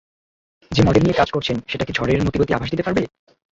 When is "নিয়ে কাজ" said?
1.03-1.29